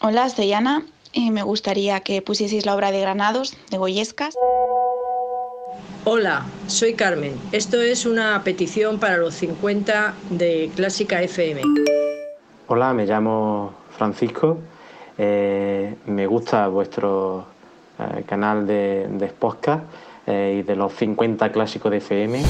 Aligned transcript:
Hola, 0.00 0.28
soy 0.28 0.52
Ana 0.52 0.82
y 1.12 1.30
me 1.30 1.42
gustaría 1.42 2.00
que 2.00 2.20
pusieseis 2.20 2.66
la 2.66 2.74
obra 2.74 2.90
de 2.90 3.00
Granados, 3.00 3.56
de 3.70 3.78
Goyescas. 3.78 4.34
Hola, 6.04 6.44
soy 6.66 6.94
Carmen. 6.94 7.34
Esto 7.52 7.80
es 7.80 8.04
una 8.04 8.42
petición 8.44 8.98
para 8.98 9.16
los 9.16 9.34
50 9.34 10.14
de 10.30 10.70
Clásica 10.76 11.22
FM. 11.22 11.62
Hola, 12.68 12.92
me 12.92 13.06
llamo 13.06 13.72
Francisco. 13.96 14.58
Eh, 15.16 15.94
me 16.06 16.26
gusta 16.26 16.68
vuestro 16.68 17.46
eh, 17.98 18.22
canal 18.24 18.66
de, 18.66 19.08
de 19.08 19.26
podcast 19.28 19.84
eh, 20.26 20.58
y 20.60 20.62
de 20.62 20.76
los 20.76 20.92
50 20.92 21.50
clásicos 21.50 21.90
de 21.90 21.96
FM. 21.98 22.42